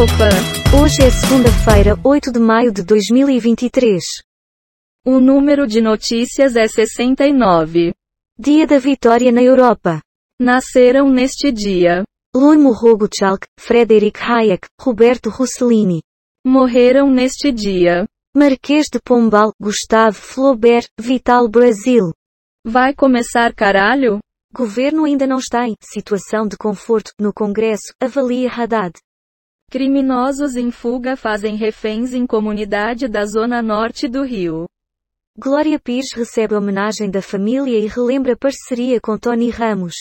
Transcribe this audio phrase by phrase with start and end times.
[0.00, 0.80] Opa!
[0.82, 4.02] Hoje é segunda-feira, 8 de maio de 2023.
[5.04, 7.92] O número de notícias é 69.
[8.38, 10.00] Dia da vitória na Europa.
[10.40, 12.02] Nasceram neste dia.
[12.34, 16.00] Luimo Rogochak, Frederick Hayek, Roberto Rossellini.
[16.46, 18.06] Morreram neste dia.
[18.34, 22.10] Marquês de Pombal, Gustave Flaubert, Vital Brasil.
[22.64, 24.18] Vai começar caralho?
[24.50, 28.94] Governo ainda não está em situação de conforto no Congresso, avalia Haddad.
[29.70, 34.66] Criminosos em fuga fazem reféns em comunidade da zona norte do Rio.
[35.38, 39.94] Glória Pires recebe homenagem da família e relembra parceria com Tony Ramos.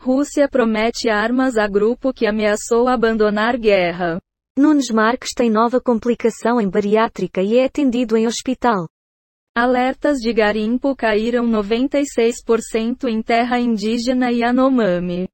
[0.00, 4.18] Rússia promete armas a grupo que ameaçou abandonar guerra.
[4.58, 8.88] Nunes Marques tem nova complicação em bariátrica e é atendido em hospital.
[9.54, 15.28] Alertas de garimpo caíram 96% em terra indígena e Anomami.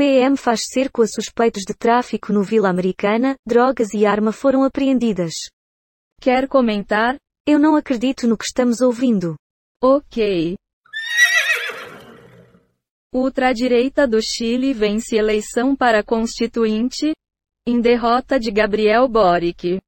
[0.00, 5.34] PM faz cerco a suspeitos de tráfico no Vila Americana, drogas e arma foram apreendidas.
[6.18, 7.18] Quer comentar?
[7.46, 9.36] Eu não acredito no que estamos ouvindo.
[9.78, 10.56] Ok.
[13.14, 17.12] Ultradireita do Chile vence eleição para constituinte,
[17.68, 19.82] em derrota de Gabriel Boric.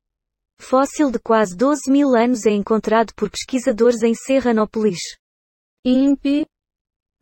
[0.60, 5.00] Fóssil de quase 12 mil anos é encontrado por pesquisadores em Serranópolis.
[5.86, 6.44] INPE.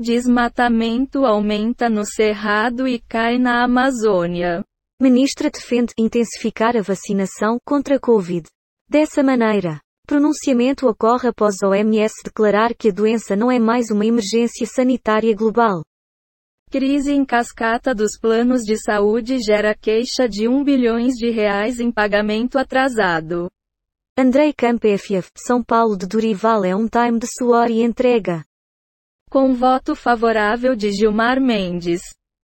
[0.01, 4.65] Desmatamento aumenta no Cerrado e cai na Amazônia.
[4.99, 8.49] Ministra defende intensificar a vacinação contra a Covid.
[8.89, 14.07] Dessa maneira, pronunciamento ocorre após a OMS declarar que a doença não é mais uma
[14.07, 15.83] emergência sanitária global.
[16.71, 21.93] Crise em cascata dos planos de saúde gera queixa de 1 bilhões de reais em
[21.93, 23.51] pagamento atrasado.
[24.17, 28.43] Andrei Camp FF, São Paulo de Durival é um time de suor e entrega.
[29.33, 32.01] Com voto favorável de Gilmar Mendes.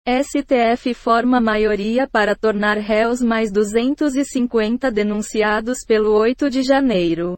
[0.09, 7.37] STF forma maioria para tornar réus mais 250 denunciados pelo 8 de janeiro.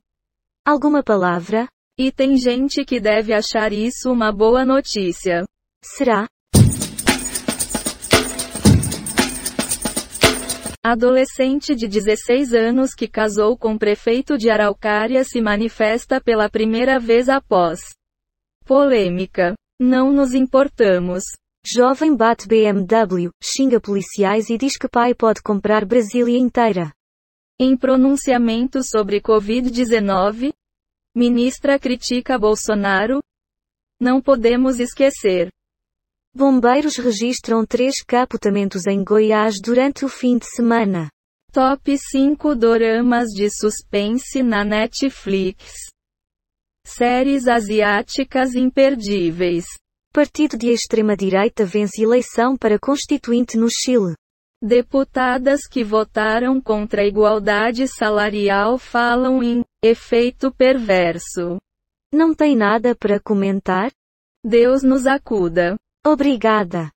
[0.67, 1.67] Alguma palavra?
[1.99, 5.47] E tem gente que deve achar isso uma boa notícia.
[5.83, 6.29] Será?
[10.85, 17.31] Adolescente de 16 anos que casou com prefeito de Araucária se manifesta pela primeira vez
[17.31, 17.98] após
[18.69, 19.55] polêmica.
[19.81, 21.25] Não nos importamos.
[21.67, 26.93] Jovem bate BMW, xinga policiais e diz que pai pode comprar Brasília inteira.
[27.59, 30.53] Em pronunciamento sobre Covid-19,
[31.17, 33.21] ministra critica Bolsonaro.
[33.99, 35.49] Não podemos esquecer.
[36.35, 41.09] Bombeiros registram três capotamentos em Goiás durante o fim de semana.
[41.53, 45.89] Top 5 doramas de suspense na Netflix.
[46.89, 49.67] Séries asiáticas imperdíveis.
[50.11, 54.15] Partido de extrema-direita vence eleição para constituinte no Chile.
[54.63, 61.59] Deputadas que votaram contra a igualdade salarial falam em efeito perverso.
[62.11, 63.93] Não tem nada para comentar?
[64.43, 65.77] Deus nos acuda.
[66.07, 66.91] Obrigada.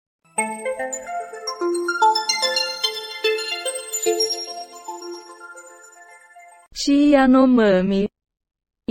[6.73, 8.09] Tia Yanomami.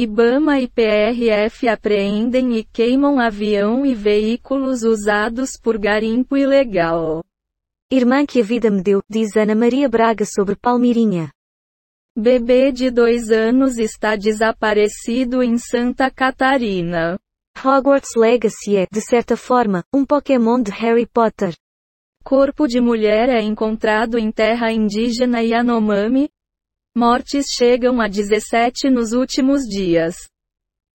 [0.02, 7.22] Ibama e PRF apreendem e queimam avião e veículos usados por garimpo ilegal.
[7.92, 11.30] Irmã que a vida me deu, diz Ana Maria Braga sobre Palmirinha.
[12.18, 17.20] Bebê de dois anos está desaparecido em Santa Catarina.
[17.62, 21.54] Hogwarts Legacy é, de certa forma, um Pokémon de Harry Potter.
[22.24, 26.30] Corpo de mulher é encontrado em terra indígena Yanomami.
[27.00, 30.18] Mortes chegam a 17 nos últimos dias.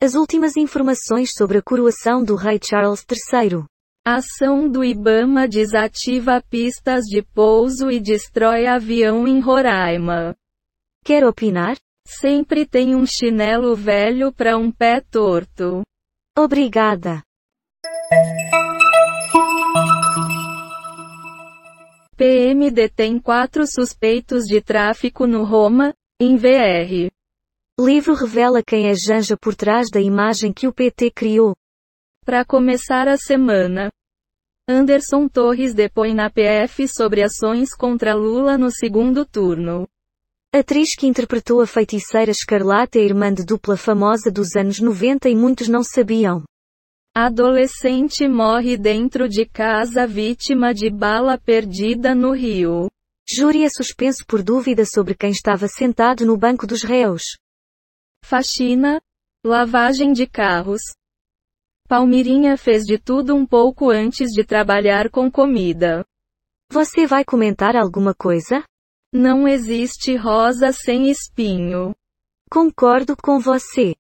[0.02, 3.64] As últimas informações sobre a coroação do rei Charles III.
[4.06, 10.36] Ação do Ibama desativa pistas de pouso e destrói avião em Roraima.
[11.02, 11.78] Quer opinar?
[12.06, 15.80] Sempre tem um chinelo velho para um pé torto.
[16.36, 17.22] Obrigada.
[22.14, 27.10] PM detém quatro suspeitos de tráfico no Roma, em VR.
[27.78, 31.56] Livro revela quem é Janja por trás da imagem que o PT criou.
[32.24, 33.90] Para começar a semana,
[34.68, 39.88] Anderson Torres depõe na PF sobre ações contra Lula no segundo turno.
[40.54, 45.34] Atriz que interpretou a feiticeira Escarlate é irmã de dupla famosa dos anos 90 e
[45.34, 46.44] muitos não sabiam.
[47.16, 52.90] Adolescente morre dentro de casa vítima de bala perdida no Rio.
[53.24, 57.22] Júri é suspenso por dúvida sobre quem estava sentado no banco dos réus.
[58.24, 59.00] Faxina,
[59.46, 60.80] lavagem de carros.
[61.88, 66.04] Palmirinha fez de tudo um pouco antes de trabalhar com comida.
[66.68, 68.64] Você vai comentar alguma coisa?
[69.12, 71.94] Não existe rosa sem espinho.
[72.50, 73.94] Concordo com você.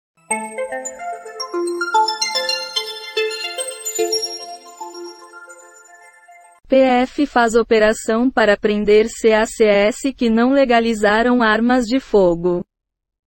[6.70, 12.64] PF faz operação para prender CACS que não legalizaram armas de fogo.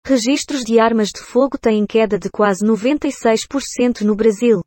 [0.05, 4.61] Registros de armas de fogo têm queda de quase 96% no Brasil.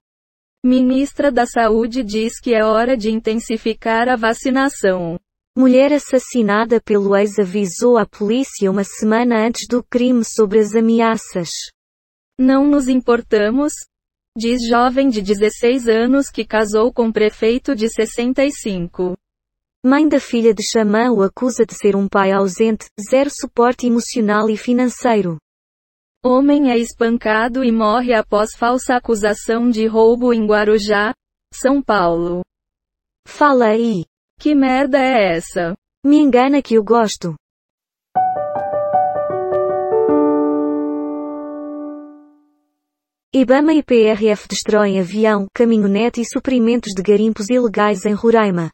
[0.64, 5.20] Ministra da Saúde diz que é hora de intensificar a vacinação.
[5.56, 11.50] Mulher assassinada pelo ex avisou a polícia uma semana antes do crime sobre as ameaças.
[12.36, 13.72] Não nos importamos,
[14.36, 19.16] diz jovem de 16 anos que casou com prefeito de 65.
[19.84, 24.50] Mãe da filha de Xamã o acusa de ser um pai ausente, zero suporte emocional
[24.50, 25.36] e financeiro.
[26.24, 31.12] Homem é espancado e morre após falsa acusação de roubo em Guarujá,
[31.52, 32.42] São Paulo.
[33.28, 34.04] Fala aí.
[34.40, 35.74] Que merda é essa?
[36.04, 37.36] Me engana que eu gosto.
[43.36, 48.70] Ibama e PRF destroem avião, caminhonete e suprimentos de garimpos ilegais em Roraima.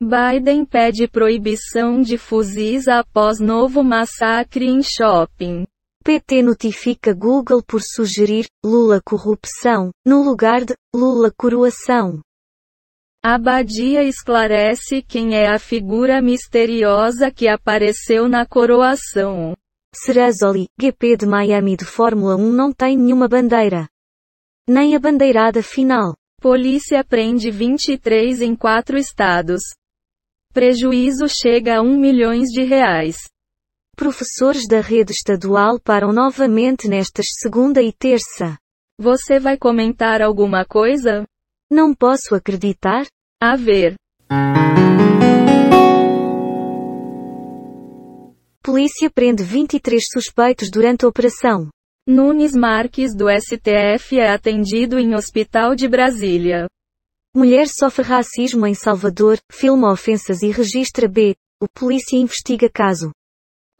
[0.00, 5.66] Biden pede proibição de fuzis após novo massacre em shopping.
[6.02, 12.22] PT notifica Google por sugerir Lula corrupção, no lugar de Lula coroação.
[13.22, 19.54] Abadia esclarece quem é a figura misteriosa que apareceu na coroação.
[19.94, 23.88] Cerazoli, GP de Miami de Fórmula 1 não tem nenhuma bandeira.
[24.66, 26.16] Nem a bandeirada final.
[26.40, 29.60] Polícia prende 23 em quatro estados.
[30.52, 33.16] Prejuízo chega a 1 milhões de reais.
[33.94, 38.58] Professores da rede estadual param novamente nestas segunda e terça.
[38.98, 41.24] Você vai comentar alguma coisa?
[41.70, 43.06] Não posso acreditar?
[43.40, 43.94] A ver.
[48.64, 51.68] Polícia prende 23 suspeitos durante a operação.
[52.06, 56.68] Nunes Marques do STF é atendido em hospital de Brasília.
[57.34, 61.34] Mulher sofre racismo em Salvador, filma ofensas e registra B.
[61.60, 63.10] O polícia investiga caso.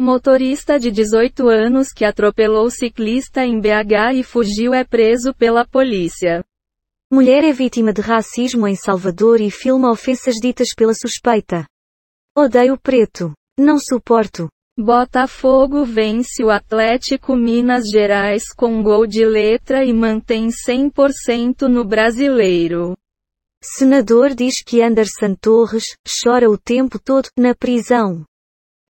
[0.00, 6.44] Motorista de 18 anos que atropelou ciclista em BH e fugiu é preso pela polícia.
[7.08, 11.67] Mulher é vítima de racismo em Salvador e filma ofensas ditas pela suspeita.
[12.37, 13.32] Odeio preto.
[13.56, 14.49] Não suporto.
[14.82, 22.96] Botafogo vence o Atlético Minas Gerais com gol de letra e mantém 100% no brasileiro.
[23.62, 28.25] Senador diz que Anderson Torres chora o tempo todo na prisão.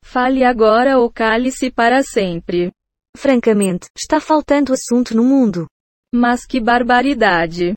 [0.04, 2.70] Fale agora ou cale-se para sempre.
[3.16, 5.66] Francamente, está faltando assunto no mundo.
[6.14, 7.74] Mas que barbaridade.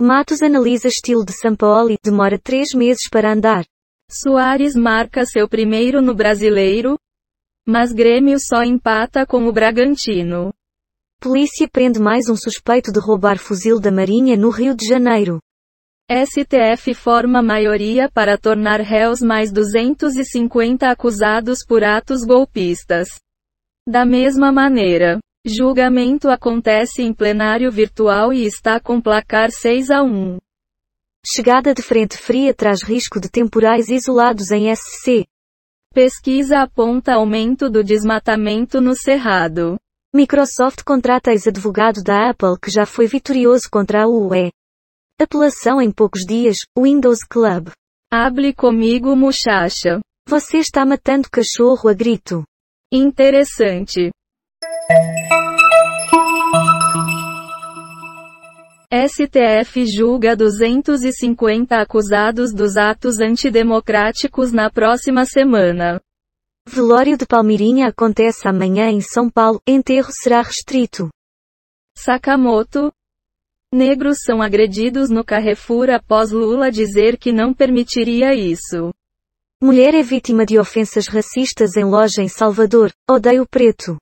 [0.00, 3.64] Matos analisa estilo de Sampaoli, demora três meses para andar.
[4.10, 6.98] Soares marca seu primeiro no brasileiro,
[7.66, 10.50] mas Grêmio só empata com o Bragantino.
[11.20, 15.38] Polícia prende mais um suspeito de roubar fuzil da Marinha no Rio de Janeiro.
[16.10, 23.08] STF forma maioria para tornar réus mais 250 acusados por atos golpistas.
[23.86, 30.38] Da mesma maneira, julgamento acontece em plenário virtual e está com placar 6 a 1.
[31.26, 35.26] Chegada de frente fria traz risco de temporais isolados em SC.
[35.92, 39.78] Pesquisa aponta aumento do desmatamento no Cerrado.
[40.14, 44.50] Microsoft contrata ex-advogado da Apple que já foi vitorioso contra a UE.
[45.20, 47.70] Apelação em poucos dias, Windows Club.
[48.10, 50.00] Hable comigo, muchacha.
[50.28, 52.44] Você está matando cachorro a grito.
[52.92, 54.10] Interessante.
[58.90, 66.00] STF julga 250 acusados dos atos antidemocráticos na próxima semana.
[66.66, 71.10] Velório de Palmirinha acontece amanhã em São Paulo, enterro será restrito.
[71.94, 72.90] Sakamoto.
[73.70, 78.90] Negros são agredidos no Carrefour após Lula dizer que não permitiria isso.
[79.62, 83.98] Mulher é vítima de ofensas racistas em loja em Salvador, odeio preto.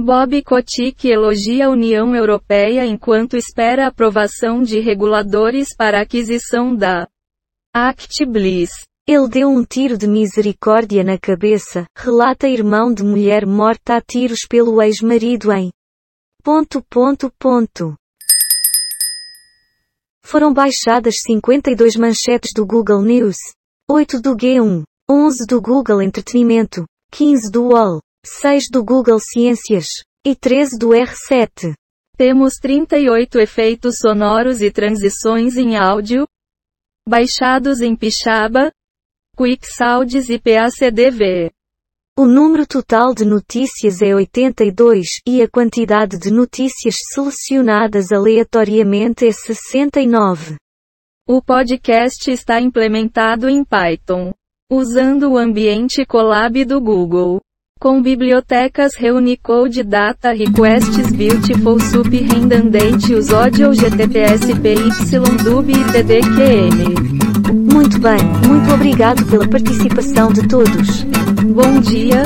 [0.00, 7.06] Bob Kotick elogia a União Europeia enquanto espera aprovação de reguladores para aquisição da
[7.74, 8.70] Act Bliss.
[9.06, 14.46] Ele deu um tiro de misericórdia na cabeça, relata irmão de mulher morta a tiros
[14.48, 15.70] pelo ex-marido em
[16.42, 17.94] ponto ponto ponto.
[20.24, 23.36] Foram baixadas 52 manchetes do Google News,
[23.90, 30.36] 8 do G1, 11 do Google Entretenimento, 15 do UOL, 6 do Google Ciências e
[30.36, 31.74] 13 do R7.
[32.16, 36.24] Temos 38 efeitos sonoros e transições em áudio
[37.08, 38.70] baixados em Pixaba,
[39.36, 41.50] QuickSauds e PACDV.
[42.16, 49.32] O número total de notícias é 82 e a quantidade de notícias selecionadas aleatoriamente é
[49.32, 50.56] 69.
[51.26, 54.32] O podcast está implementado em Python,
[54.70, 57.40] usando o ambiente Colab do Google.
[57.82, 66.94] Com bibliotecas Reunicode Data Requests Beautiful Sup Redundant Use Audio GTPS PYDub e TDQM.
[67.72, 71.02] Muito bem, muito obrigado pela participação de todos.
[71.02, 72.22] Bom dia,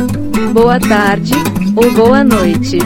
[0.52, 1.32] boa tarde,
[1.74, 2.76] ou boa noite.